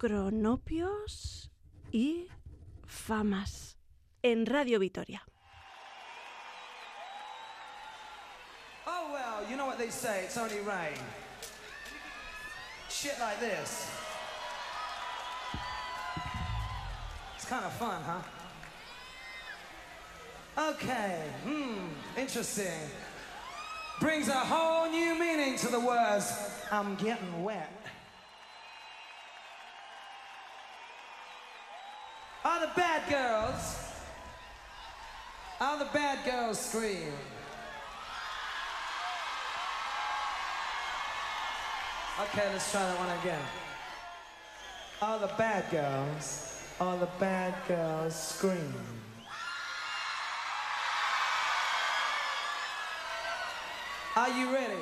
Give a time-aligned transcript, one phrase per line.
[0.00, 1.50] cronopios
[1.92, 2.26] y
[2.86, 3.76] famas
[4.22, 5.22] en Radio Vitoria.
[8.86, 10.96] Oh well, you know what they say, it's only rain.
[12.88, 13.90] Shit like this.
[17.36, 18.22] It's kind of fun, huh?
[20.70, 21.76] Okay, hmm,
[22.18, 22.88] interesting.
[24.00, 26.32] Brings a whole new meaning to the words,
[26.72, 27.70] I'm getting wet.
[32.42, 33.76] All the bad girls,
[35.60, 37.12] all the bad girls scream.
[42.18, 43.46] Okay, let's try that one again.
[45.02, 48.74] All the bad girls, all the bad girls scream.
[54.16, 54.74] Are you ready?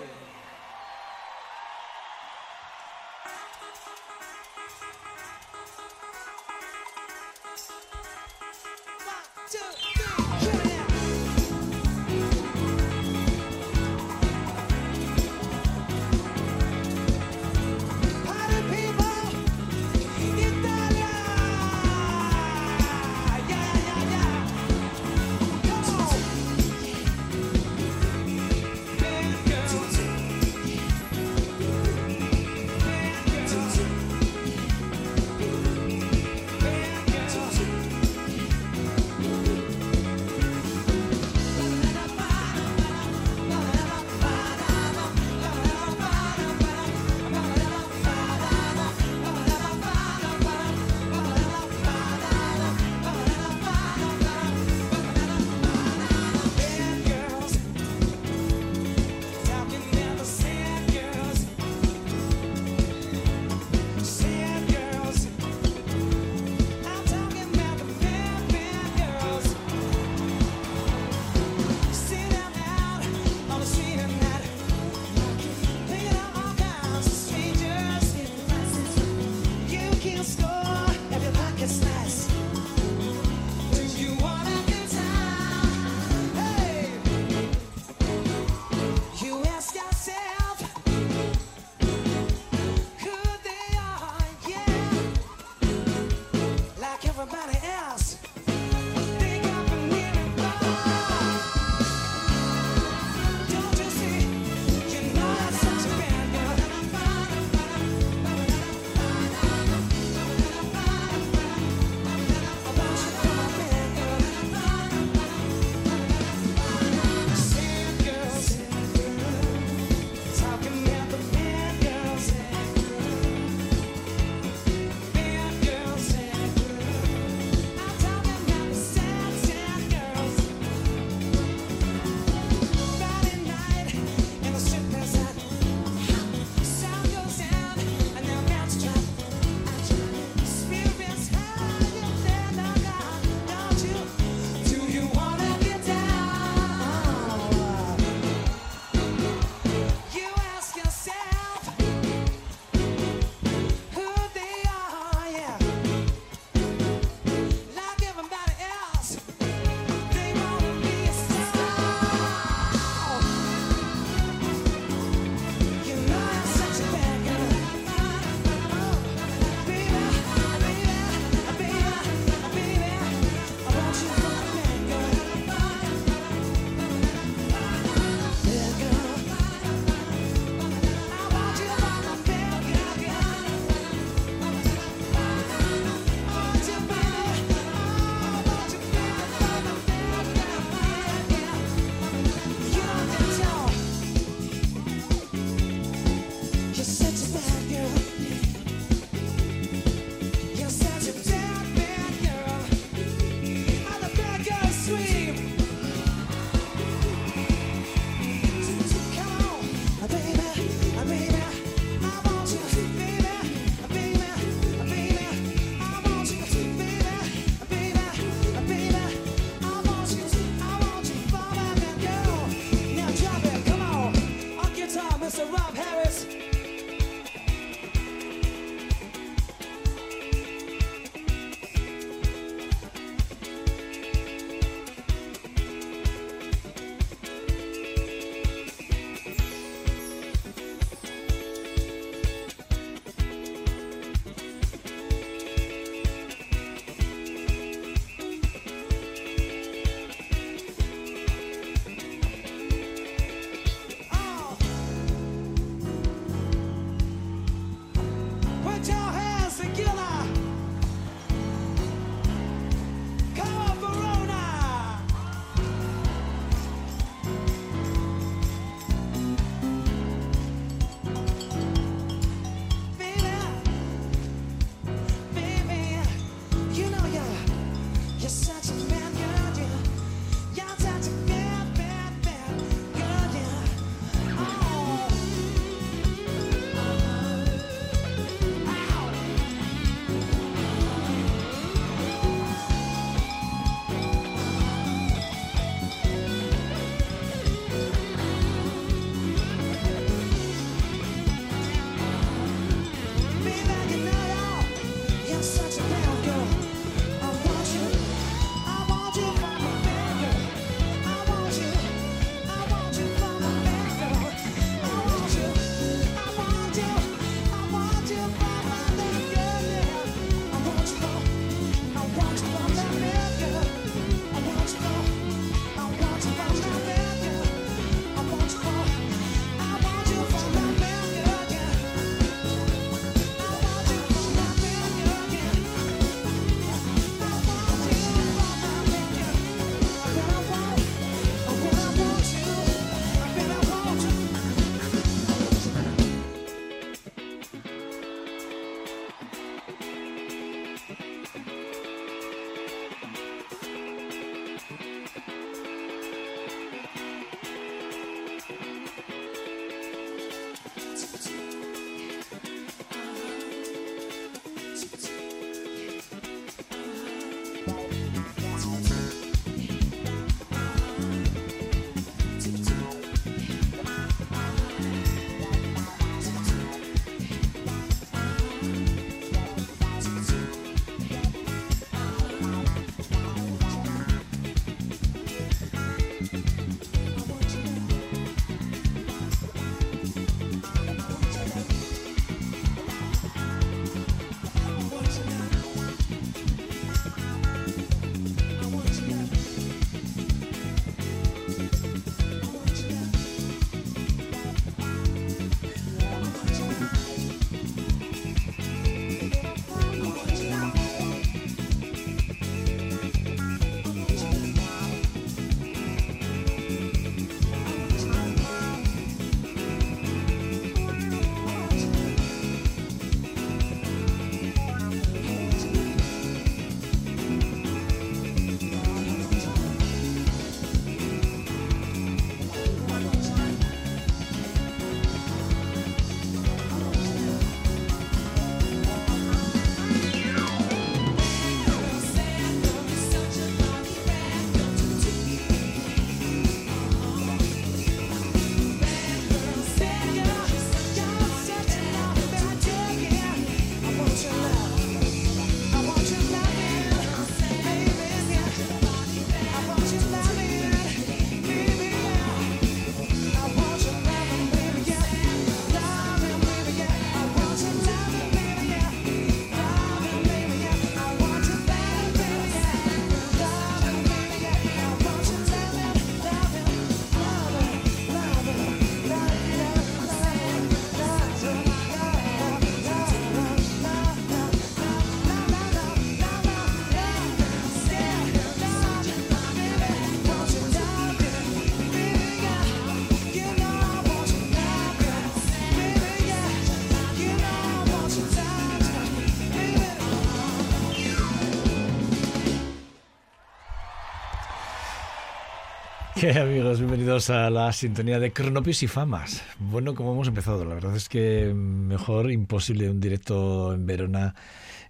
[506.20, 506.80] ¿Qué amigos?
[506.80, 509.40] Bienvenidos a la sintonía de Cronopios y Famas.
[509.60, 514.34] Bueno, como hemos empezado, la verdad es que mejor imposible un directo en Verona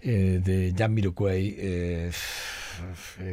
[0.00, 2.12] eh, de Jan Miruquay eh,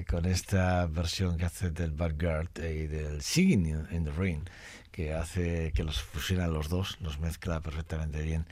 [0.10, 2.16] con esta versión que hace del Bad
[2.58, 4.44] y del Singing in the Rain,
[4.92, 8.46] que hace que los fusiona los dos, los mezcla perfectamente bien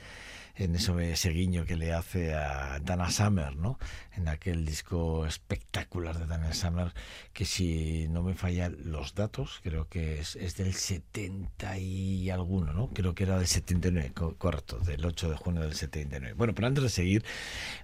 [0.55, 3.79] en eso, ese guiño que le hace a Dana Summer, ¿no?
[4.15, 6.93] En aquel disco espectacular de Dana Summer,
[7.33, 12.71] que si no me fallan los datos, creo que es, es del 70 y alguno,
[12.71, 12.89] ¿no?
[12.89, 16.33] Creo que era del 79, correcto, del 8 de junio del 79.
[16.33, 17.25] Bueno, pero antes de seguir,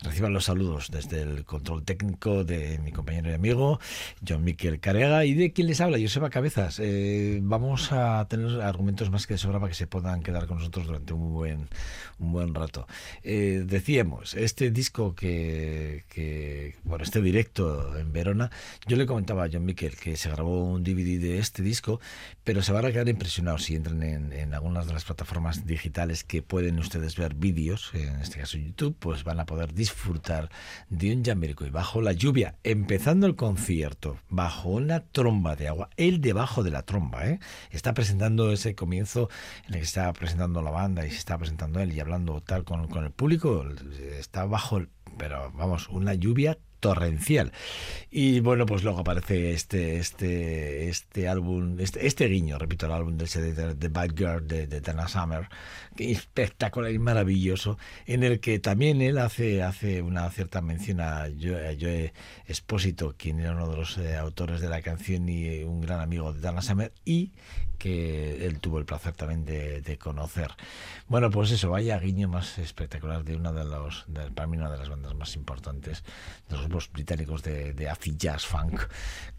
[0.03, 3.79] reciban los saludos desde el control técnico de mi compañero y amigo,
[4.27, 6.79] John Miquel Carega, y de quien les habla, Joseba Cabezas.
[6.79, 10.59] Eh, vamos a tener argumentos más que de sobra para que se puedan quedar con
[10.59, 11.67] nosotros durante un buen,
[12.19, 12.58] un buen rato.
[13.23, 18.51] Eh, decíamos, este disco que, que, bueno, este directo en Verona,
[18.87, 21.99] yo le comentaba a John Miquel que se grabó un DVD de este disco,
[22.43, 26.23] pero se van a quedar impresionados si entran en, en algunas de las plataformas digitales
[26.23, 30.49] que pueden ustedes ver vídeos, en este caso YouTube, pues van a poder disfrutar
[30.89, 36.21] de un y bajo la lluvia, empezando el concierto, bajo una tromba de agua, él
[36.21, 37.39] debajo de la tromba, ¿eh?
[37.71, 39.29] está presentando ese comienzo
[39.67, 42.88] en el que está presentando la banda y se está presentando él y hablando con,
[42.88, 43.65] con el público,
[44.20, 44.82] está bajo,
[45.18, 47.51] pero vamos, una lluvia torrencial.
[48.10, 53.18] Y bueno, pues luego aparece este, este, este álbum, este, este guiño, repito, el álbum
[53.18, 55.48] de, de, de Bad Girl de, de Dana Summer,
[55.96, 61.27] que espectacular y maravilloso, en el que también él hace, hace una cierta mención a
[61.39, 62.13] Joe,
[62.46, 66.34] Espósito, quien era uno de los eh, autores de la canción y un gran amigo
[66.34, 67.34] de Dana Summer, y
[67.79, 70.51] que él tuvo el placer también de, de, conocer.
[71.07, 74.05] Bueno, pues eso, vaya guiño más espectacular de una de los,
[74.36, 76.03] para mí una de las bandas más importantes
[76.48, 78.81] de los grupos británicos de, de acid jazz funk,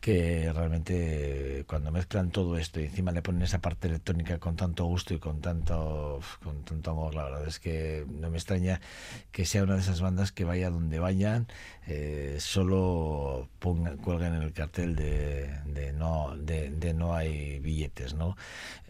[0.01, 4.87] que realmente cuando mezclan todo esto y encima le ponen esa parte electrónica con tanto
[4.87, 8.81] gusto y con tanto, con tanto amor, la verdad es que no me extraña
[9.31, 11.47] que sea una de esas bandas que vaya donde vayan,
[11.87, 18.15] eh, solo pongan, cuelguen en el cartel de, de no, de, de no hay billetes,
[18.15, 18.37] ¿no?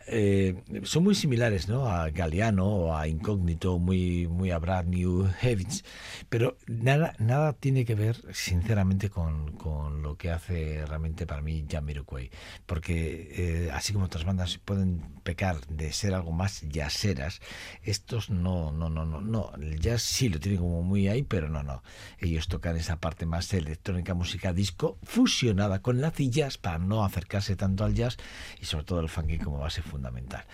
[0.07, 1.87] Eh, son muy similares ¿no?
[1.87, 5.85] a Galeano o a Incógnito, muy, muy a Brad New Heavens,
[6.29, 11.65] pero nada, nada tiene que ver, sinceramente, con, con lo que hace realmente para mí
[11.71, 12.31] Jamiroquai,
[12.67, 17.41] porque eh, así como otras bandas pueden pecar de ser algo más jazzeras,
[17.83, 21.49] estos no, no, no, no, no, el jazz sí lo tienen como muy ahí, pero
[21.49, 21.85] no, no,
[22.19, 27.55] ellos tocan esa parte más electrónica, música disco, fusionada con la jazz para no acercarse
[27.55, 28.17] tanto al jazz
[28.61, 30.45] y sobre todo el funky como base fundamental fundamental.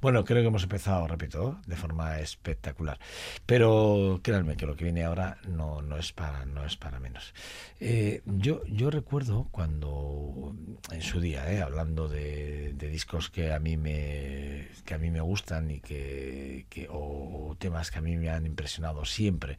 [0.00, 2.98] Bueno, creo que hemos empezado, repito, de forma espectacular.
[3.46, 7.32] Pero créanme que lo que viene ahora no, no, es, para, no es para menos.
[7.78, 10.56] Eh, yo, yo recuerdo cuando,
[10.90, 15.20] en su día, eh, hablando de, discos que a mí me, que a mí me
[15.20, 19.58] gustan y que, o, temas que a mí me han impresionado siempre,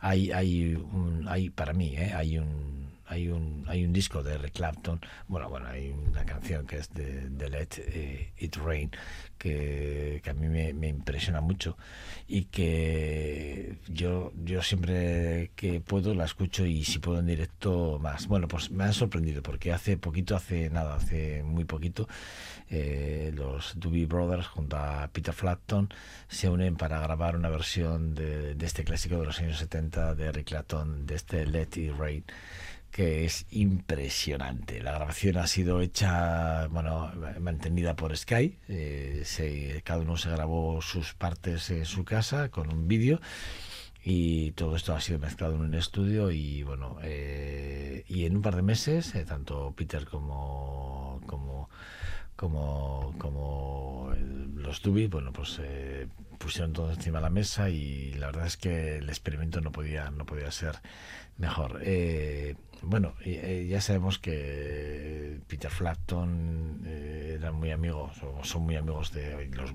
[0.00, 4.34] hay, hay, un, hay para mí, eh, hay un hay un, hay un disco de
[4.34, 8.90] Eric Clapton, bueno, bueno, hay una canción que es de, de Let eh, It Rain,
[9.38, 11.78] que, que a mí me, me, impresiona mucho
[12.26, 18.26] y que yo, yo siempre que puedo la escucho y si puedo en directo más.
[18.26, 22.08] Bueno, pues me han sorprendido porque hace poquito, hace nada, hace muy poquito,
[22.68, 25.88] eh, los Doobie Brothers junto a Peter Clapton
[26.28, 30.26] se unen para grabar una versión de, de este clásico de los años 70 de
[30.26, 32.24] Eric Clapton, de este Let It Rain
[32.98, 34.82] que es impresionante.
[34.82, 38.58] La grabación ha sido hecha, bueno, mantenida por Sky.
[38.66, 43.20] Eh, se, cada uno se grabó sus partes en su casa con un vídeo
[44.02, 48.42] y todo esto ha sido mezclado en un estudio y bueno eh, y en un
[48.42, 51.68] par de meses eh, tanto Peter como como
[52.34, 54.12] como como
[54.54, 58.56] los Dubi bueno pues eh, pusieron todo encima de la mesa y la verdad es
[58.56, 60.80] que el experimento no podía no podía ser
[61.36, 68.62] mejor eh, bueno, eh, ya sabemos que Peter Flackton eh, eran muy amigos, o son
[68.62, 69.70] muy amigos de los,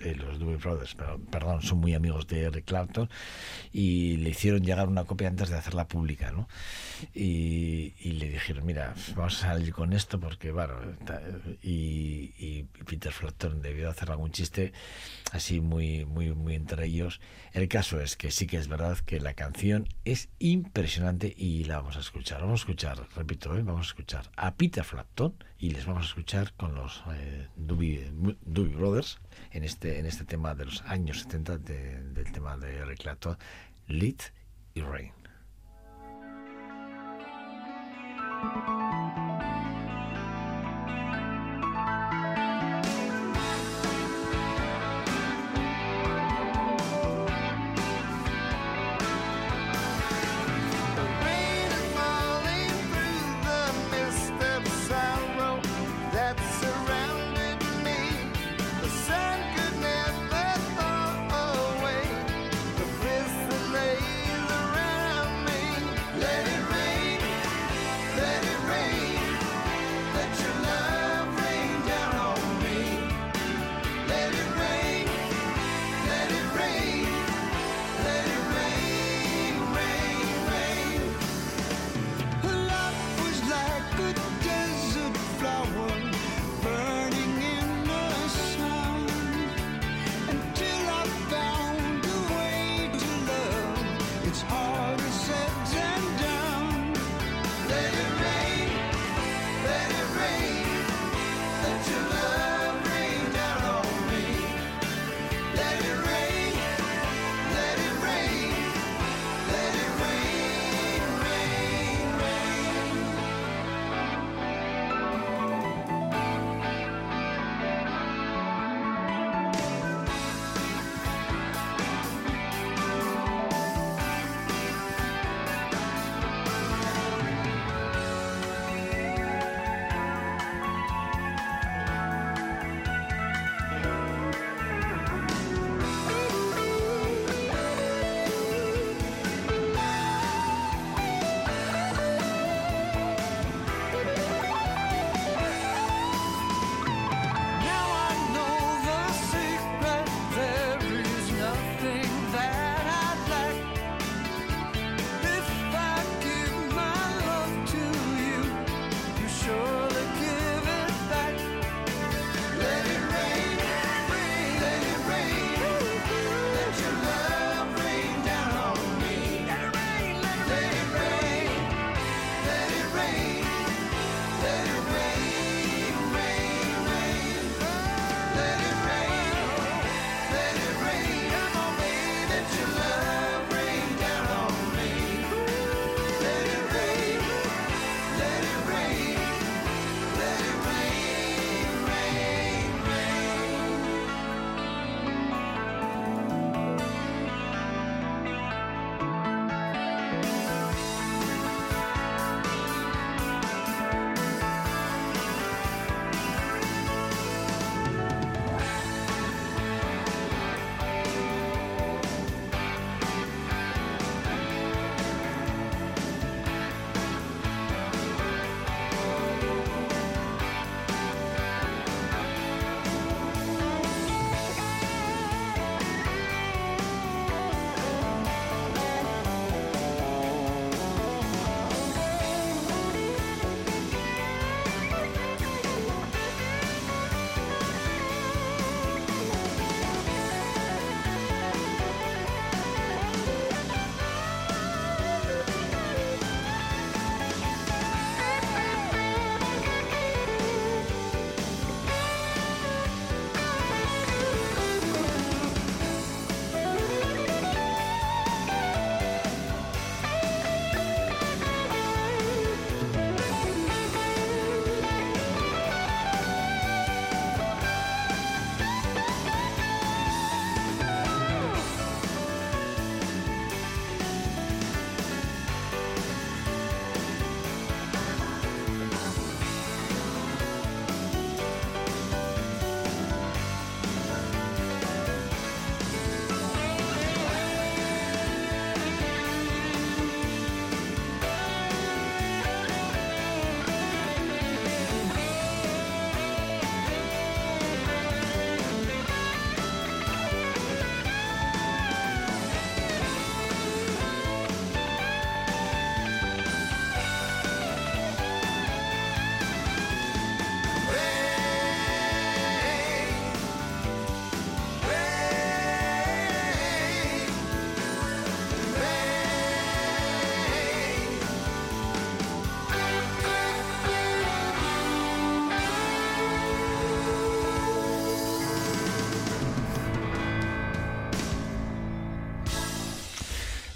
[0.00, 0.96] eh, los Doobie Brothers,
[1.30, 3.08] perdón, son muy amigos de Eric Clapton
[3.72, 6.48] y le hicieron llegar una copia antes de hacerla pública, ¿no?
[7.14, 10.74] Y, le dijeron, mira, vamos a salir con esto porque, bueno,
[11.62, 14.72] y, y Peter Flackton debió hacer algún chiste
[15.32, 17.20] así muy, muy, muy entre ellos.
[17.52, 21.76] El caso es que sí que es verdad que la canción es impresionante y la
[21.76, 23.62] vamos a escuchar vamos a escuchar, repito, ¿eh?
[23.62, 29.18] vamos a escuchar a Peter Frampton y les vamos a escuchar con los eh, Brothers
[29.50, 33.36] en este, en este tema de los años 70 de, del tema de Eric Clapton,
[33.86, 34.22] Lit
[34.72, 35.12] y Rain.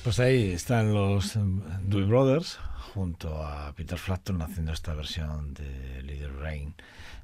[0.03, 1.39] Pues ahí están los
[1.85, 2.59] Dewey Brothers
[2.93, 6.75] junto a Peter Frampton haciendo esta versión de Little Rain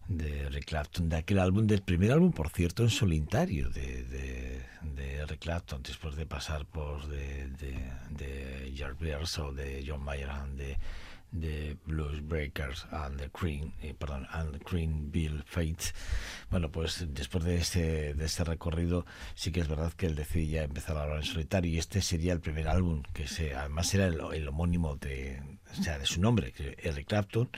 [0.06, 5.26] de Rick Clapton, de aquel álbum, del primer álbum, por cierto, en solitario de, de,
[5.26, 7.74] Rick Clapton, después de pasar por de, de,
[8.10, 8.86] de
[9.38, 10.78] o de John Mayer de
[11.30, 15.94] de Blues Breakers and the Green, eh, perdón, and the Green Bill Fates.
[16.50, 20.46] Bueno, pues después de este, de este recorrido, sí que es verdad que él decide
[20.46, 23.92] ya empezar a hablar en solitario y este sería el primer álbum que se, además
[23.94, 27.48] era el, el homónimo de, o sea, de su nombre, Eric Clapton,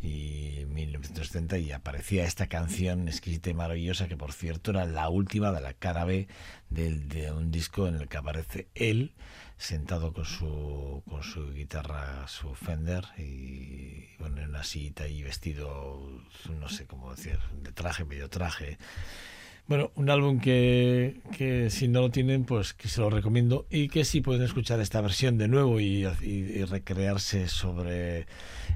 [0.00, 5.08] y en 1970 y aparecía esta canción exquisita y maravillosa que por cierto era la
[5.08, 6.28] última de la cara B
[6.70, 9.12] del, de un disco en el que aparece él
[9.56, 16.22] sentado con su, con su guitarra, su Fender, y bueno, en una silla y vestido,
[16.48, 18.78] no sé cómo decir, de traje, medio traje.
[19.68, 23.88] Bueno, un álbum que, que, si no lo tienen, pues que se lo recomiendo y
[23.88, 28.26] que si pueden escuchar esta versión de nuevo y, y, recrearse sobre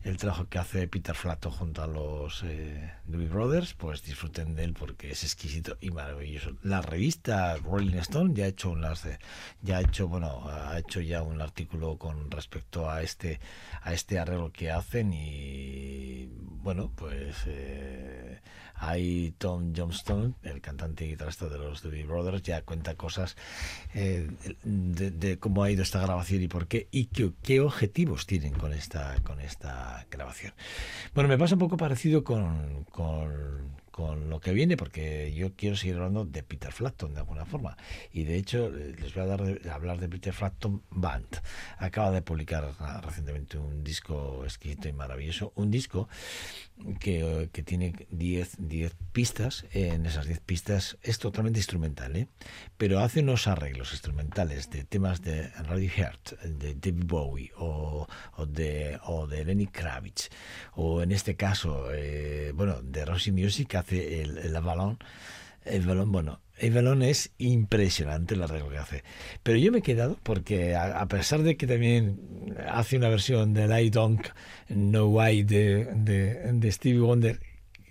[0.04, 4.74] el trabajo que hace Peter Flatto junto a los eh, Brothers, pues disfruten de él
[4.74, 6.58] porque es exquisito y maravilloso.
[6.62, 8.82] La revista Rolling Stone ya ha hecho un
[9.62, 13.40] ya ha hecho, bueno, ha hecho ya un artículo con respecto a este
[13.80, 16.26] a este arreglo que hacen y
[16.62, 18.40] bueno, pues eh,
[18.84, 23.36] hay Tom Johnston, el cantante y guitarrista de los Doobie Brothers, ya cuenta cosas
[23.94, 24.28] eh,
[24.64, 29.14] de, cómo ha ido esta grabación y por qué y qué, objetivos tienen con esta
[29.22, 30.52] con esta grabación.
[31.14, 35.76] Bueno, me pasa un poco parecido con, con con lo que viene, porque yo quiero
[35.76, 37.76] seguir hablando de Peter Flatton de alguna forma.
[38.10, 41.40] Y de hecho, les voy a dar hablar de Peter Flatton Band.
[41.78, 45.52] Acaba de publicar ah, recientemente un disco exquisito y maravilloso.
[45.54, 46.08] Un disco
[46.98, 48.56] que, que tiene 10
[49.12, 49.66] pistas.
[49.72, 52.28] En esas 10 pistas es totalmente instrumental, ¿eh?
[52.76, 58.98] pero hace unos arreglos instrumentales de temas de Radiohead, de David Bowie o, o, de,
[59.04, 60.30] o de Lenny Kravitz,
[60.74, 64.98] o en este caso, eh, bueno, de Rosy Music hace el, el balón,
[65.64, 69.04] el balón, bueno, el balón es impresionante el arreglo que hace.
[69.42, 73.78] Pero yo me he quedado porque a, pesar de que también hace una versión del
[73.78, 74.26] I Don't
[74.68, 77.40] Know Why de, de, de Stevie Wonder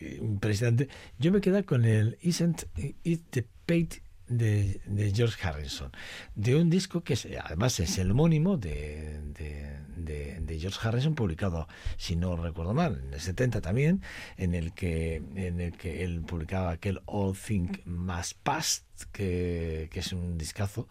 [0.02, 2.64] impresionante, yo me he quedado con el Isn't
[3.04, 4.02] It the Pate
[4.32, 5.92] de, George Harrison,
[6.36, 11.68] de un disco que además es el homónimo de, de, George Harrison, publicado,
[11.98, 14.02] si no recuerdo mal, en el 70 también,
[14.38, 20.00] en el que, en el que él publicaba aquel All Think Must Past, que, que
[20.02, 20.88] es un discazo.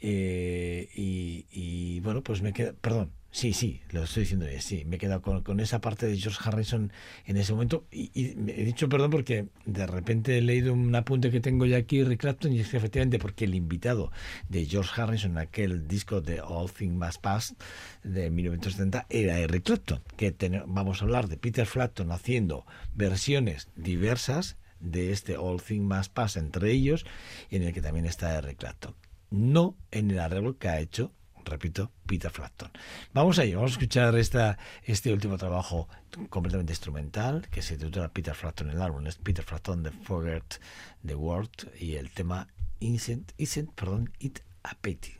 [0.00, 4.86] Eh, y, y, bueno, pues me queda, perdón, Sí, sí, lo estoy diciendo bien, sí.
[4.86, 6.90] Me he quedado con, esa parte de George Harrison
[7.26, 11.40] en ese momento y, he dicho perdón porque de repente he leído un apunte que
[11.40, 14.10] tengo ya aquí, Rick Clapton, y es que efectivamente porque el invitado
[14.48, 17.54] de George Harrison en aquel disco de All Things Must Pass
[18.02, 20.34] de 1970 era Eric Clapton, que
[20.66, 26.38] vamos a hablar de Peter Clapton haciendo versiones diversas de este All Things Must Pass
[26.38, 27.04] entre ellos
[27.50, 28.94] y en el que también está Eric Clapton.
[29.28, 31.12] No en el arreglo que ha hecho
[31.46, 32.70] repito, Peter Frampton.
[33.12, 35.88] Vamos ahí, vamos a escuchar esta, este último trabajo
[36.28, 40.60] completamente instrumental que se titula Peter Frampton, el álbum Peter Frampton de Forget
[41.04, 42.48] the World y el tema
[42.80, 45.14] Isn't, isn't perdón, It a Pity.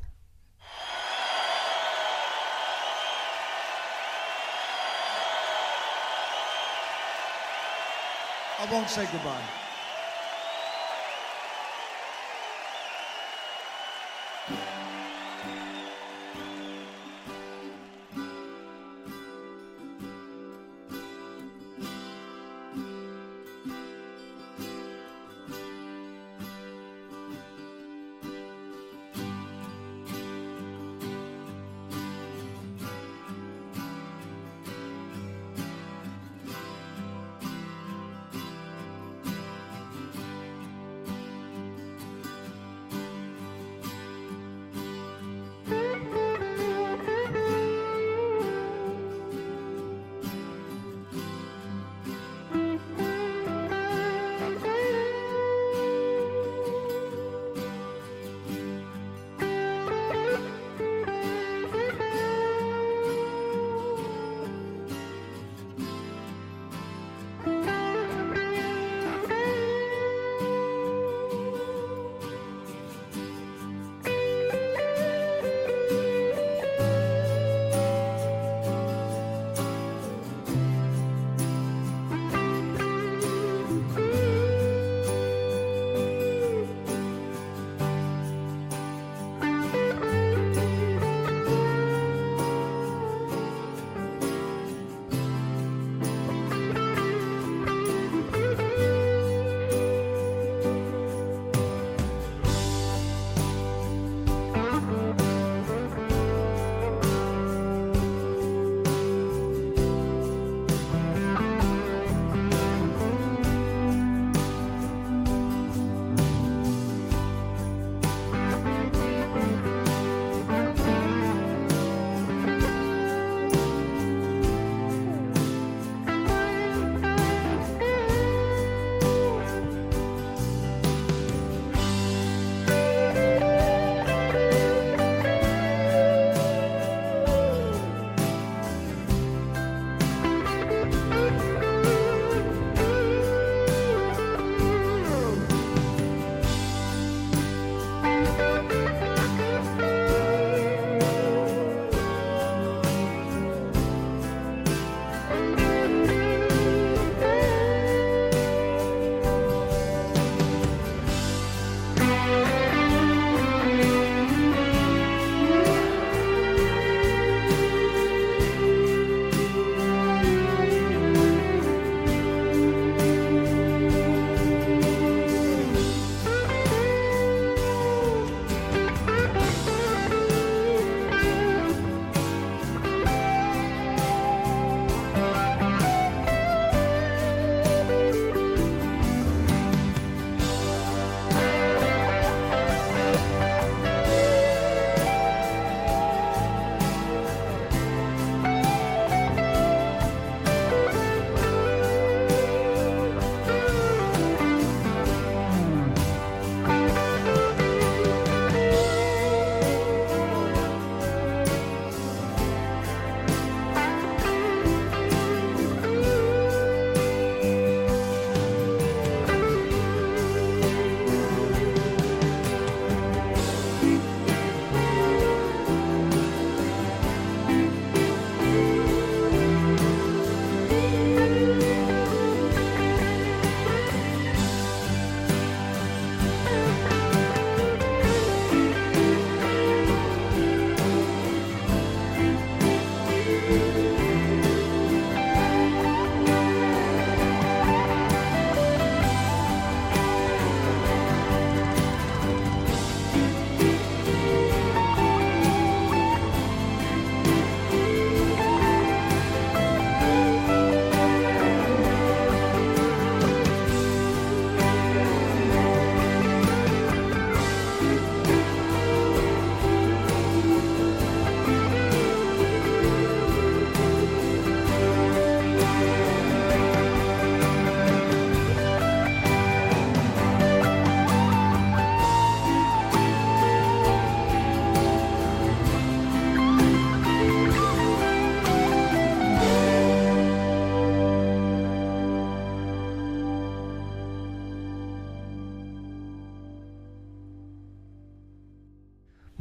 [8.58, 9.65] I won't say goodbye.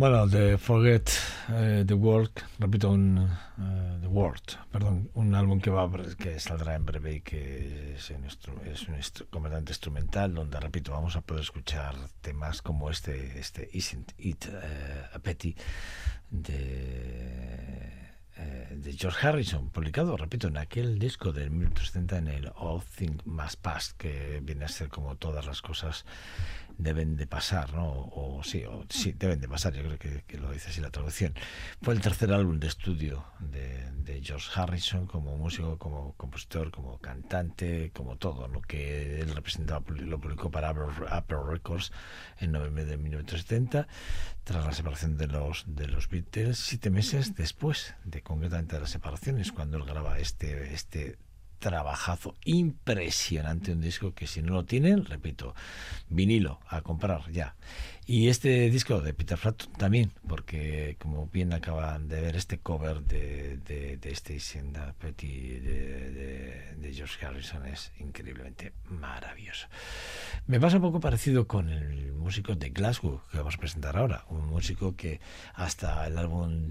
[0.06, 1.10] Bueno, de Forget
[1.50, 6.76] eh, the World, repito, un eh, The World, perdón, un álbum que va que saldrá
[6.76, 11.42] en breve y que es, instru- es un instru- instrumental, donde repito, vamos a poder
[11.42, 15.56] escuchar temas como este, este Isn't It eh, a Pity
[16.30, 18.06] de
[18.72, 23.60] de George Harrison, publicado, repito, en aquel disco del 1970 en el All Things Must
[23.62, 26.06] Pass, que viene a ser como todas las cosas
[26.78, 27.86] deben de pasar, ¿no?
[27.88, 31.34] O sí, o, sí, deben de pasar, yo creo que, lo dice así la traducción.
[31.82, 36.98] Fue el tercer álbum de estudio de, de, George Harrison como músico, como compositor, como
[37.00, 41.92] cantante, como todo, lo que él representaba, lo publicó para Apple Records
[42.40, 43.88] en noviembre de 1970,
[44.44, 48.88] tras la separación de los, de los Beatles, siete meses después de concretamente de la
[48.88, 51.18] separación, es cuando él graba este, este
[51.60, 55.56] trabajazo impresionante, un disco que si no lo tienen, repito,
[56.10, 57.56] vinilo a comprar ya.
[58.08, 63.02] Y este disco de Peter Frampton también, porque como bien acaban de ver, este cover
[63.02, 64.36] de, de, de este
[65.00, 69.68] Petit de, de, de, George Harrison es increíblemente maravilloso.
[70.46, 74.24] Me pasa un poco parecido con el músico de Glasgow que vamos a presentar ahora,
[74.30, 75.20] un músico que
[75.56, 76.70] hasta el álbum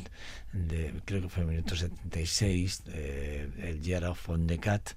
[0.52, 4.90] de, creo que fue en 1976, eh, el Year of on the Cat,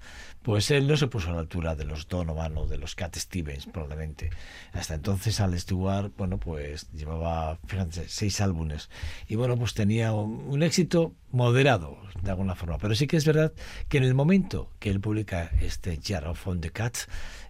[0.48, 3.14] pues él no se puso a la altura de los Donovan o de los Cat
[3.16, 4.30] Stevens, probablemente.
[4.72, 8.88] Hasta entonces Al Stewart, bueno, pues llevaba, fíjense, seis álbumes.
[9.26, 12.78] Y bueno, pues tenía un, éxito moderado, de alguna forma.
[12.78, 13.52] Pero sí que es verdad
[13.90, 16.96] que en el momento que él publica este Year of on the Cat,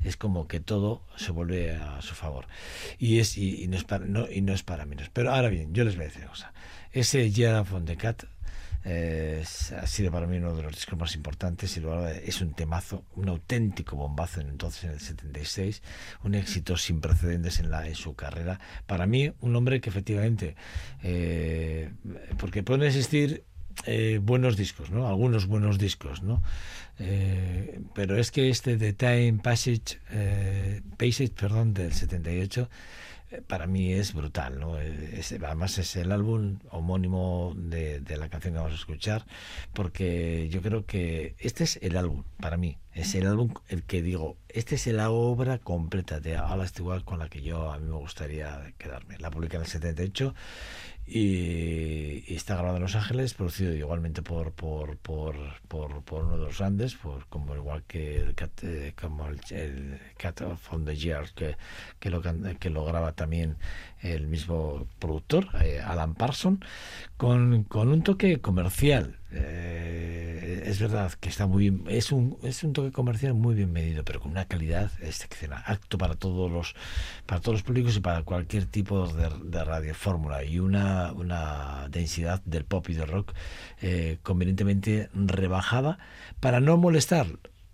[0.03, 2.49] es como que todo se vuelve a su favor.
[2.99, 5.09] Y, es, y, no, es para, no, y no es para menos.
[5.11, 6.53] Pero ahora bien, yo les voy a decir una cosa.
[6.91, 8.25] Ese Year of on the Cat
[8.85, 13.05] ha sido para mí uno de los discos más importantes y luego es un temazo,
[13.17, 15.83] un auténtico bombazo en entonces en el 76,
[16.25, 18.61] un éxito sin precedentes en, la, en su carrera.
[18.87, 20.57] Para mí, un hombre que efectivamente,
[21.03, 21.91] eh,
[22.39, 23.45] porque pueden existir
[23.87, 25.07] eh, buenos discos, ¿no?
[25.07, 26.43] Algunos buenos discos, ¿no?
[26.99, 32.69] Eh, pero es que este de Time Passage, eh, Passage, perdón, del 78
[33.47, 34.79] para mí es brutal, ¿no?
[34.79, 39.27] Es, además es el álbum homónimo de, de, la canción que vamos a escuchar,
[39.75, 44.03] porque yo creo que este es el álbum, para mí, es el álbum el que
[44.03, 47.97] digo, esta es la obra completa de Stewart con la que yo a mí me
[47.97, 49.19] gustaría quedarme.
[49.19, 50.35] La publica en el 78
[51.11, 56.59] y, está grabado en Los Ángeles, producido igualmente por por, por, por, uno de los
[56.59, 61.31] grandes, por, como igual que el Cat, eh, como el, el Cat of the Year,
[61.35, 61.57] que,
[61.99, 63.57] que, lo, que lo graba también
[64.01, 66.65] el mismo productor, eh, Alan Parson,
[67.17, 69.19] con, con un toque comercial.
[69.31, 74.03] Eh, es verdad que está muy es un es un toque comercial muy bien medido
[74.03, 75.63] pero con una calidad excepcional.
[75.67, 76.75] Acto para todos los
[77.27, 80.45] para todos los públicos y para cualquier tipo de, de radio fórmula.
[80.45, 83.35] Y una una densidad del pop y del rock
[83.83, 85.99] eh, convenientemente rebajada
[86.41, 87.27] para no molestar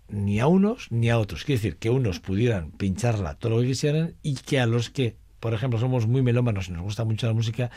[0.09, 1.45] ni a unos ni a otros.
[1.45, 5.15] Quiere decir que unos pudieran pincharla todo lo que quisieran y que a los que
[5.39, 7.71] por ejemplo somos muy melómanos y nos gusta mucho la música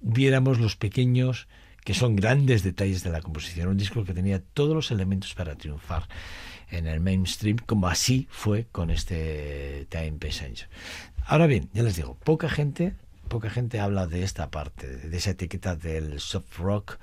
[0.00, 1.48] viéramos los pequeños
[1.84, 3.68] que son grandes detalles de la composición.
[3.68, 6.08] Un disco que tenía todos los elementos para triunfar
[6.70, 10.68] en el mainstream, como así fue con este Time Passenger.
[11.26, 12.94] Ahora bien, ya les digo, poca gente,
[13.28, 16.98] poca gente habla de esta parte, de esa etiqueta del soft rock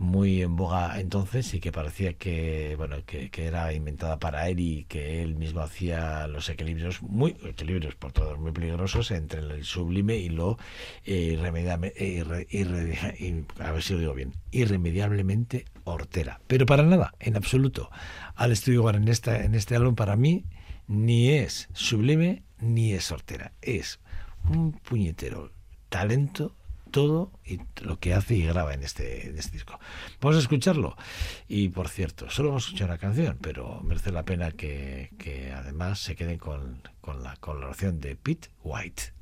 [0.00, 4.58] muy en boga entonces y que parecía que bueno que, que, era inventada para él
[4.58, 9.62] y que él mismo hacía los equilibrios muy equilibrios por todos muy peligrosos entre el
[9.62, 10.56] sublime y lo
[11.04, 16.40] eh, irremediable, irre, irre, irre, a ver si lo digo bien irremediablemente hortera.
[16.46, 17.90] Pero para nada en absoluto.
[18.36, 20.46] Al estudio en esta en este álbum para mí
[20.86, 23.52] ni es sublime ni es hortera.
[23.60, 24.00] Es
[24.48, 25.52] un puñetero
[25.90, 26.56] talento
[26.90, 29.78] todo y lo que hace y graba en este, en este disco.
[30.20, 30.96] Vamos a escucharlo.
[31.48, 35.52] Y por cierto, solo vamos a escuchar una canción, pero merece la pena que, que
[35.52, 39.12] además se queden con, con la colaboración de Pete White.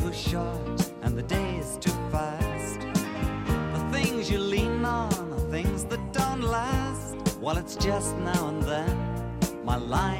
[0.00, 2.80] Too short and the days too fast.
[2.80, 7.16] The things you lean on are things that don't last.
[7.40, 8.96] Well, it's just now and then
[9.64, 10.15] my line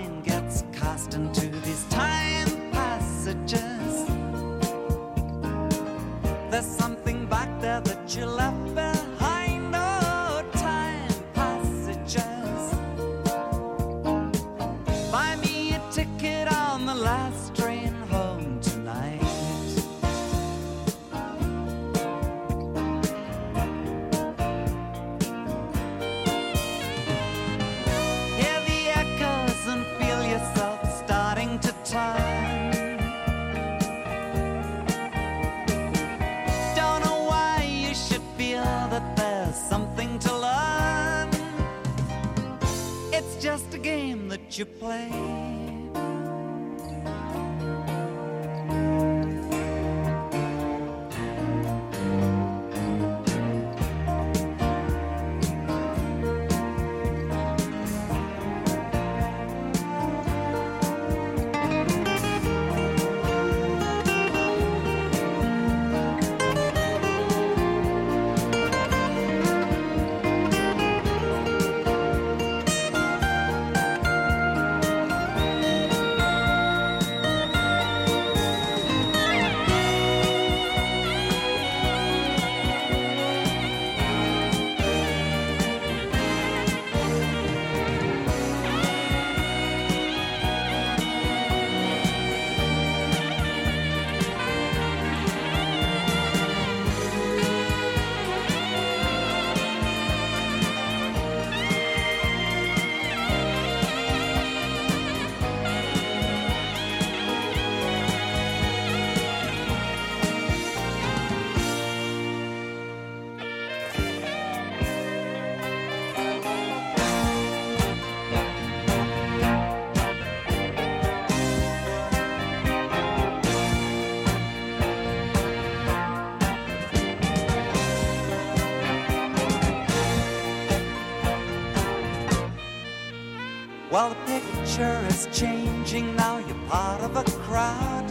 [134.77, 136.37] picture is changing now.
[136.39, 138.07] You're part of a crowd.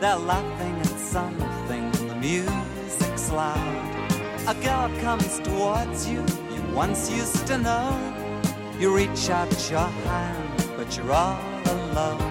[0.00, 1.90] They're laughing at something.
[2.08, 4.10] The music's loud.
[4.48, 6.24] A girl comes towards you.
[6.52, 7.88] You once used to know.
[8.80, 12.27] You reach out your hand, but you're all alone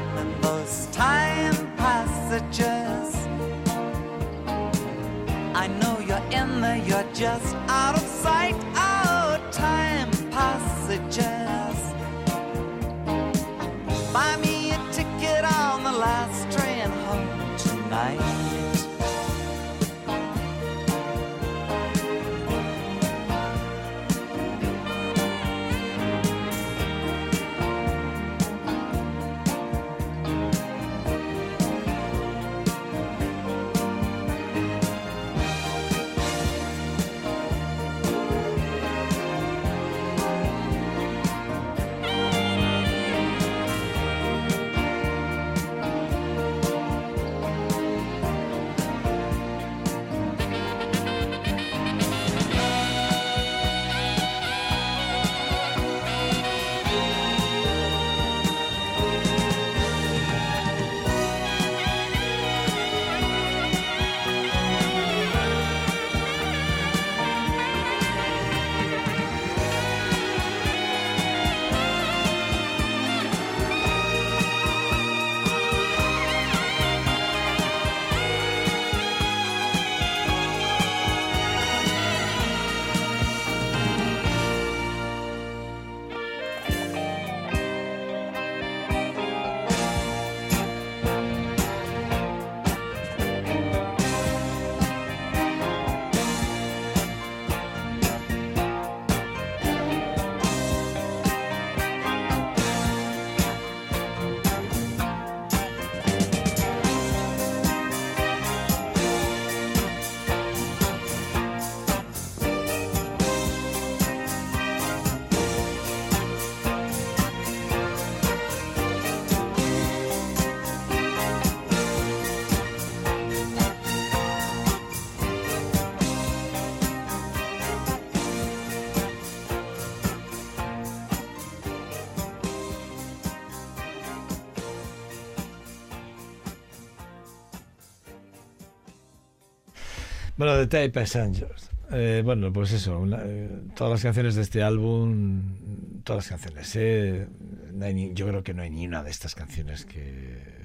[140.37, 141.71] Bueno, The Type Passengers.
[141.91, 147.27] Eh, bueno, pues eso, eh, todas las canciones de este álbum, todas las canciones, eh,
[147.71, 150.57] ni- yo creo que no hay ni una de estas canciones que,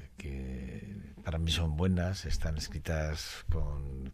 [1.24, 3.44] para mí son buenas, están escritas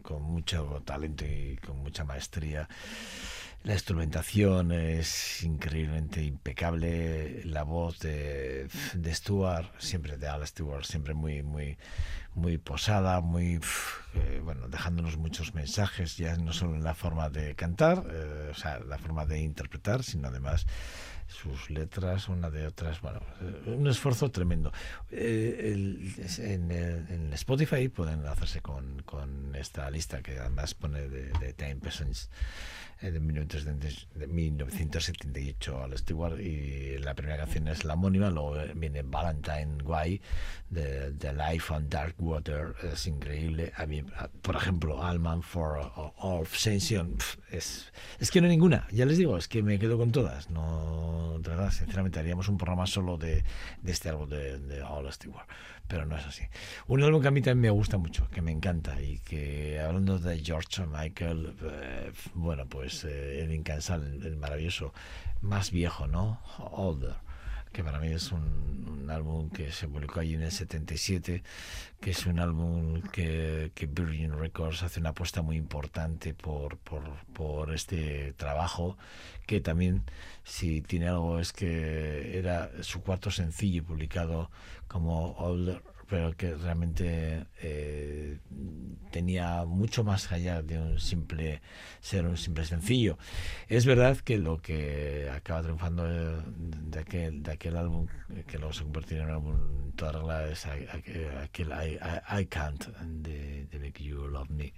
[0.02, 2.68] con mucho talento y con mucha maestría.
[3.64, 11.12] La instrumentación es increíblemente impecable, la voz de, de Stewart, siempre de Al Stewart, siempre
[11.12, 11.76] muy, muy,
[12.34, 13.61] muy posada, muy,
[14.14, 18.54] eh, bueno, dejándonos muchos mensajes, ya no solo en la forma de cantar, eh, o
[18.54, 20.66] sea, la forma de interpretar, sino además
[21.26, 24.72] sus letras, una de otras, bueno, eh, un esfuerzo tremendo.
[25.11, 31.52] En, el- en Spotify pueden hacerse con, con esta lista que además pone de, de
[31.52, 38.30] Time Peasants eh, 1970 de 1978 al Stewart y la primera canción es la homónima,
[38.30, 40.20] luego viene Valentine Guy
[40.68, 43.72] de, de Life on Dark Water, es increíble.
[43.76, 44.05] A mí,
[44.42, 45.80] por ejemplo, Alman for
[46.42, 46.70] pf,
[47.51, 50.51] es, es que no hay ninguna, ya les digo, es que me quedo con todas.
[50.51, 53.44] No, de verdad, sinceramente, haríamos un programa solo de,
[53.82, 55.46] de este álbum de, de All Stewart,
[55.89, 56.45] pero no es así.
[56.86, 60.18] Un álbum que a mí también me gusta mucho, que me encanta y que hablando
[60.18, 64.93] de George Michael, eh, bueno, pues eh, el incansable, el maravilloso,
[65.41, 66.41] más viejo, ¿no?
[66.59, 67.28] Older
[67.79, 71.45] que para mí es un, álbum que se publicó allí en el 77,
[72.01, 77.05] que es un álbum que, que Virgin Records hace una apuesta muy importante por, por,
[77.33, 78.99] por este trabajo,
[79.47, 80.03] que también,
[80.43, 84.51] si tiene algo, es que era su cuarto sencillo publicado
[84.89, 88.38] como Older, pero que realmente eh,
[89.11, 91.61] tenía mucho más allá de un simple
[92.00, 93.18] ser un simple sencillo.
[93.68, 96.42] Es verdad que lo que acaba triunfando eh,
[96.90, 99.56] de aquel, de aquel álbum, eh, que luego se convirtió en un álbum
[99.86, 104.72] en toda regla, es a- aquel I, I- I Can't de Make You Love Me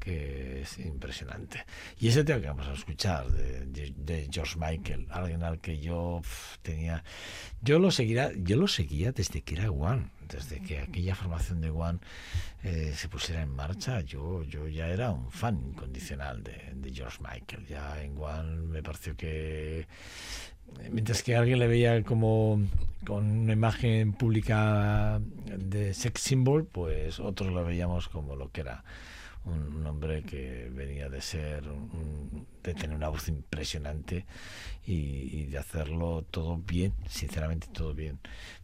[0.00, 1.64] que es impresionante.
[2.00, 5.78] Y ese tema que vamos a escuchar de, de- de George Michael, alguien al que
[5.78, 6.22] yo
[6.62, 7.04] tenía,
[7.62, 11.70] yo lo seguirá, yo lo seguía desde que era One, desde que aquella formación de
[11.70, 11.98] One
[12.64, 17.18] eh, se pusiera en marcha, yo, yo ya era un fan incondicional de, de George
[17.20, 17.66] Michael.
[17.68, 19.86] Ya en One me pareció que
[20.90, 22.60] mientras que alguien le veía como
[23.04, 28.84] con una imagen pública de sex symbol, pues otros lo veíamos como lo que era
[29.44, 31.64] un, hombre que venía de ser,
[32.62, 34.26] de tener una voz impresionante
[34.86, 38.18] y, de hacerlo todo bien, sinceramente todo bien.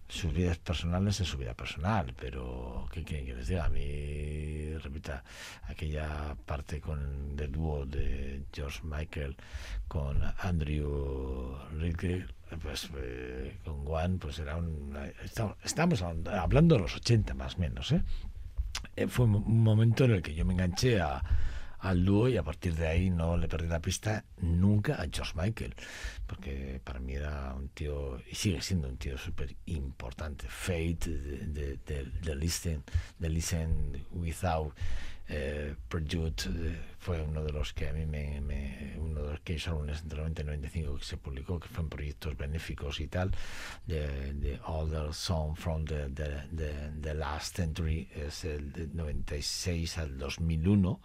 [0.09, 3.65] Sus vidas personales es su vida personal, pero ¿qué quieren que les diga?
[3.65, 5.25] A mí, repita,
[5.65, 9.37] aquella parte con del dúo de George Michael
[9.89, 12.25] con Andrew Ridgely,
[12.63, 14.97] pues eh, con Juan, pues era un...
[15.25, 18.03] Estamos, estamos hablando de los 80 más o menos, ¿eh?
[18.97, 21.23] Eh, fue un momento en el que yo me enganché a,
[21.79, 25.33] al dúo y a partir de ahí no le perdí la pista nunca a George
[25.37, 25.75] Michael,
[26.27, 30.47] porque para mí era un tío, y sigue siendo un tío súper importante.
[30.49, 32.83] Fate, de, de, Listen,
[33.19, 34.75] de Listen Without,
[35.29, 39.57] eh, Prejude, eh, fue uno de los que a mí me, uno de los que
[39.69, 43.31] álbumes entre 90 y 95 que se publicó, que fueron proyectos benéficos y tal,
[43.87, 44.59] de, de
[44.91, 51.01] the Song from the, the, the, the Last Century, es el de 96 al 2001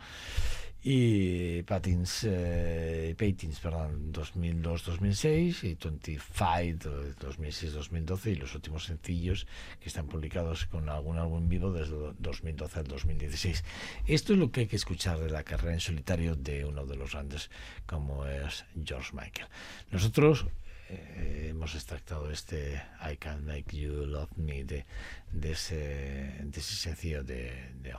[0.83, 9.45] y Patins, eh, Patins, perdón, 2002-2006 y 25 2006-2012 y los últimos sencillos
[9.79, 13.63] que están publicados con algún álbum vivo desde 2012 al 2016.
[14.07, 16.95] Esto es lo que hay que escuchar de la carrera en solitario de uno de
[16.95, 17.51] los grandes
[17.85, 19.47] como es George Michael.
[19.91, 20.47] Nosotros
[20.89, 24.85] eh, hemos extractado este I Can Make You Love Me de,
[25.31, 27.93] de, ese, de ese sencillo de, de.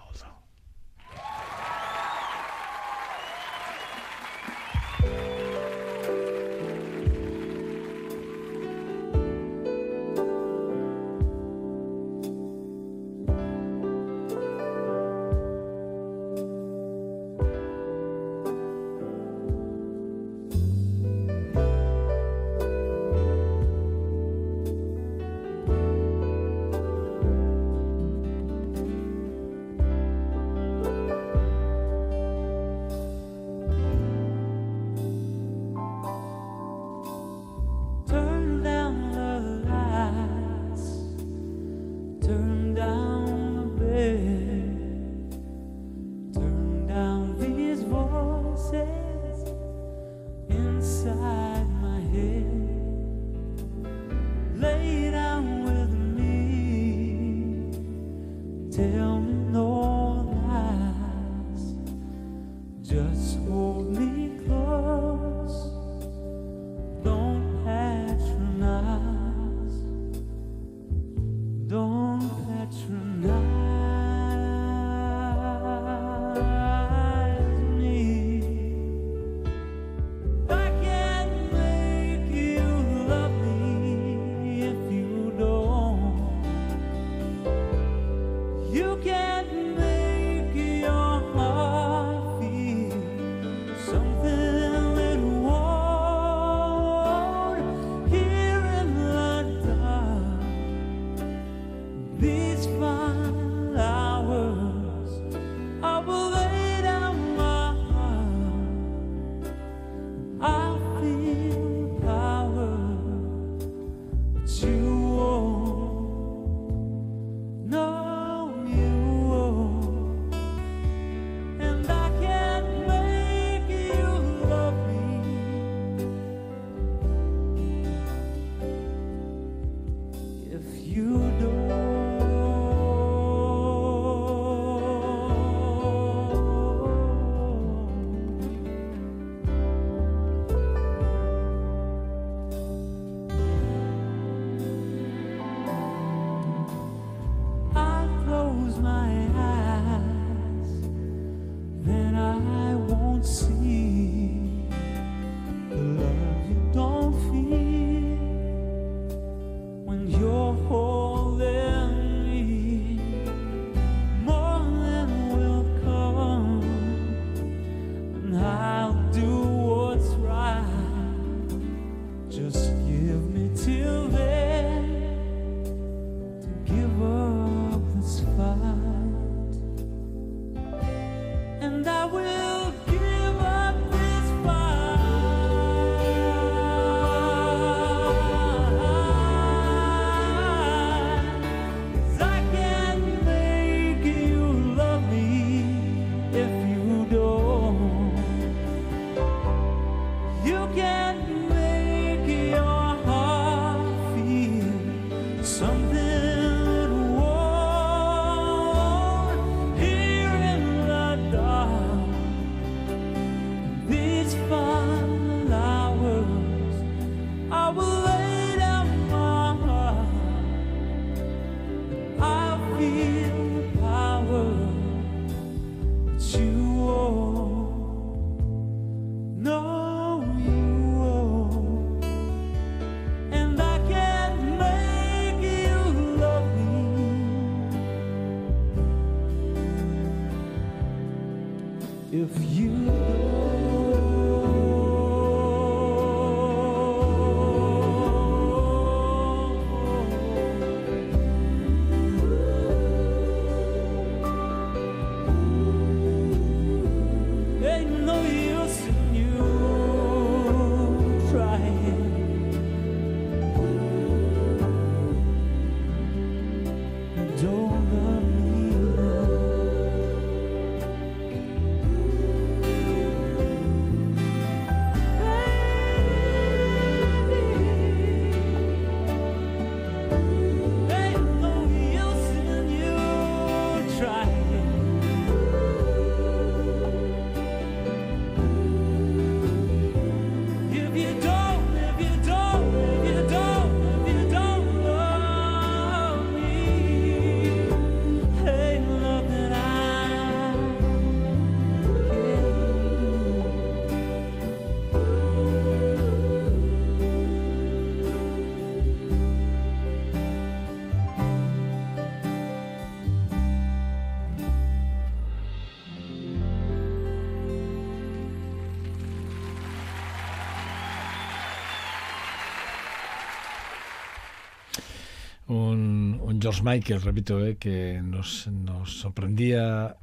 [326.61, 329.97] Michael, repito, eh, que nos, nos sorprendía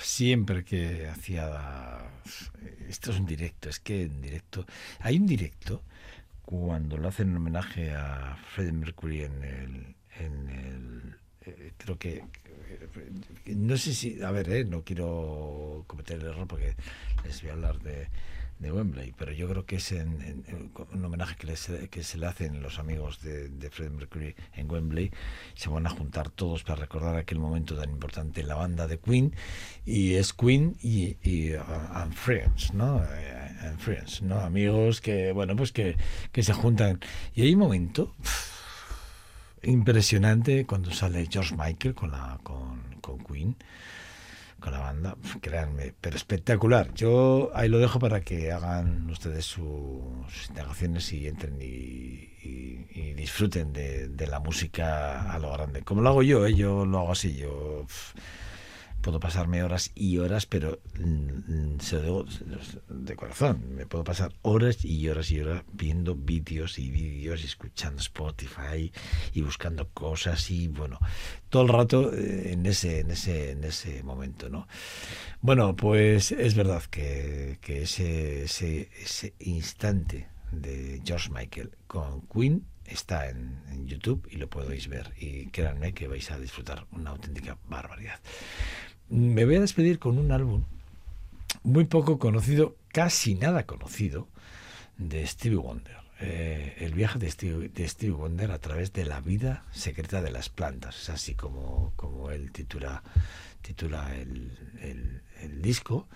[0.00, 1.98] siempre que hacía...
[2.88, 4.66] Esto es un directo, es que en directo...
[5.00, 5.82] Hay un directo
[6.44, 9.94] cuando lo hacen en homenaje a Freddie Mercury en el...
[10.18, 12.24] En el eh, creo que-
[13.46, 14.22] No sé si...
[14.22, 16.74] A ver, eh, no quiero cometer el error porque
[17.24, 18.08] les voy a hablar de
[18.60, 22.62] de Wembley, pero yo creo que es un homenaje que, les- que se le hacen
[22.62, 25.10] los amigos de, de Freddie Mercury en Wembley.
[25.54, 28.98] Se van a juntar todos para recordar aquel momento tan importante en la banda de
[28.98, 29.34] Queen,
[29.86, 31.62] y es Queen y, y uh,
[31.94, 33.02] and Friends, ¿no?
[33.02, 34.38] Eh, and Friends, ¿no?
[34.40, 35.96] Amigos que, bueno, pues que,
[36.30, 37.00] que se juntan.
[37.34, 38.14] Y hay un momento
[39.62, 43.56] impresionante cuando sale George Michael con, la, con, con Queen
[44.60, 46.92] con la banda, créanme, pero espectacular.
[46.94, 52.28] Yo ahí lo dejo para que hagan ustedes su- sus indagaciones y entren y,
[53.14, 55.82] disfruten de, de la música a lo grande.
[55.82, 56.54] Como lo hago yo, ¿eh?
[56.54, 57.84] yo lo hago así, yo
[59.00, 62.24] puedo pasarme horas y horas, pero mm, mm, se lo digo
[62.88, 68.00] de corazón, me puedo pasar horas y horas y horas viendo vídeos y vídeos escuchando
[68.00, 68.92] Spotify
[69.32, 70.98] y buscando cosas y bueno,
[71.48, 74.66] todo el rato eh, en ese, en ese, en ese momento, ¿no?
[75.40, 82.66] Bueno, pues es verdad que, que ese, ese, ese instante de George Michael con Queen
[82.84, 87.10] está en, en YouTube y lo podéis ver y créanme que vais a disfrutar una
[87.10, 88.20] auténtica barbaridad.
[89.10, 90.62] Me voy a despedir con un álbum
[91.64, 94.28] muy poco conocido, casi nada conocido,
[94.98, 95.96] de Stevie Wonder.
[96.20, 100.30] Eh, el viaje de Stevie, de Stevie Wonder a través de la vida secreta de
[100.30, 101.08] las plantas.
[101.08, 103.02] Así como, como él titula,
[103.62, 105.22] titula el, el-
[105.62, 106.06] disco.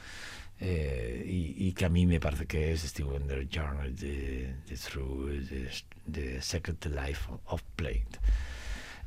[0.61, 5.49] eh, y, que a mí me parece que es Stevie Wonder Journal de, de Through
[5.49, 5.69] the,
[6.11, 8.19] the Secret Life of Plant.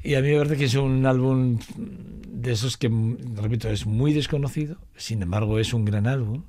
[0.04, 2.89] Y a mí me parece que es un álbum de esos que,
[3.36, 6.43] repito, es muy desconocido, sin embargo es un gran álbum,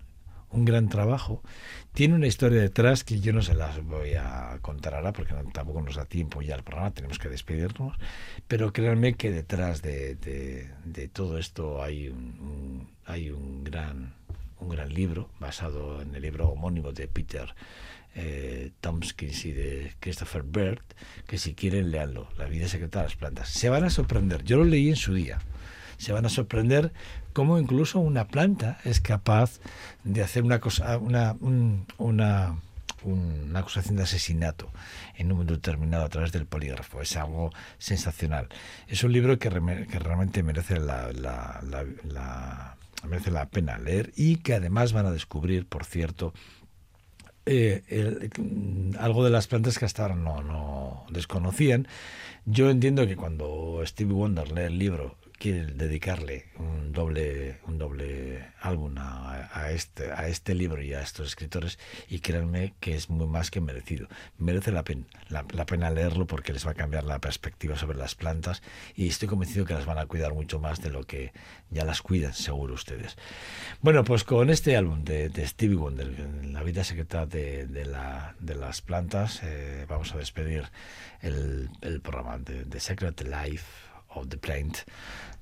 [0.51, 1.43] un gran trabajo.
[1.93, 5.83] Tiene una historia detrás que yo no se las voy a contar ahora porque tampoco
[5.83, 7.97] nos da tiempo ya el programa, tenemos que despedirnos,
[8.47, 14.15] pero créanme que detrás de, de- de todo esto hay un, un- hay un gran,
[14.61, 17.55] un gran libro basado en el libro homónimo de Peter
[18.21, 20.81] eh, Tompkins y de Christopher Bird,
[21.29, 23.49] que si quieren leanlo, La vida secreta de las plantas.
[23.49, 25.39] Se van a sorprender, yo lo leí en su día,
[25.99, 26.93] se van a sorprender
[27.33, 29.61] cómo incluso una planta es capaz
[30.03, 32.57] de hacer una cosa, una, un- una,
[33.05, 34.71] una acusación de asesinato
[35.17, 37.01] en un momento determinado a través del polígrafo.
[37.01, 38.49] Es algo sensacional.
[38.89, 42.75] Es un libro que, que realmente merece la- la- la-
[43.09, 46.35] merece la pena leer y que además van a descubrir, por cierto,
[47.49, 51.89] eh, mm, algo de las plantas que hasta ahora no, no desconocían.
[52.45, 58.53] Yo entiendo que cuando Stevie Wonder lee el libro quiere dedicarle un doble un doble
[58.61, 61.79] álbum a, a este a este libro y a estos escritores
[62.09, 64.09] y créanme que es muy más que merecido.
[64.37, 68.15] Merece la pena la, pena leerlo porque les va a cambiar la perspectiva sobre las
[68.15, 68.63] plantas
[68.95, 71.33] y estoy convencido que las van a cuidar mucho más de lo que
[71.71, 73.17] ya las cuidan seguro ustedes.
[73.81, 76.09] Bueno pues con este álbum de, de Stevie Wonder
[76.45, 80.65] la vida secreta de, de la, de las plantas eh, vamos a despedir
[81.21, 84.79] el, el programa de The Secret Life of the Plant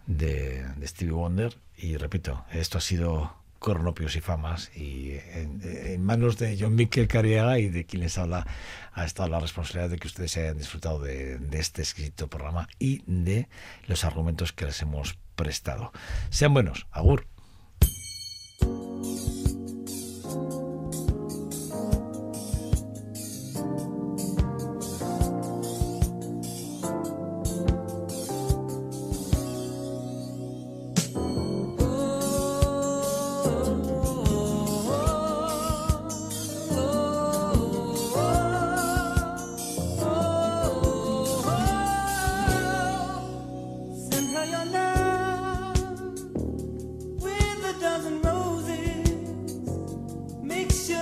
[0.07, 6.39] de, de Stevie Wonder y repito, esto ha sido Cornopios y Famas y en, manos
[6.39, 8.47] de John Miquel Cariaga y de quien les habla
[8.93, 13.03] ha estado la responsabilidad de que ustedes hayan disfrutado de, de este exquisito programa y
[13.07, 13.49] de
[13.87, 15.93] los argumentos que les hemos prestado.
[16.31, 17.27] Sean buenos, Agur.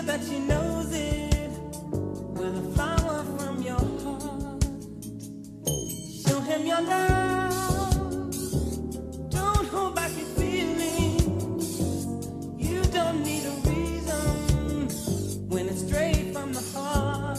[0.07, 1.51] That she knows it
[2.39, 4.65] with a flower from your heart.
[6.27, 8.31] Show him your love.
[9.31, 11.81] Don't hold back your feelings.
[12.59, 14.89] You don't need a reason
[15.49, 17.39] when it's straight from the heart.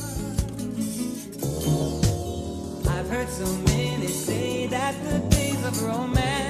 [2.87, 6.44] I've heard so many say that the days of romance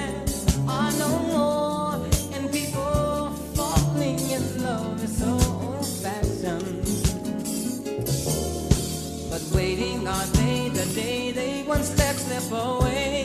[12.40, 13.15] step away.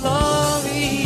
[0.00, 1.03] glory.